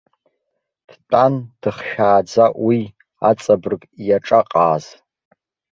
[0.89, 2.79] Дтәан дыхшәааӡа уи,
[3.29, 4.85] аҵабырг иаҿаҟааз.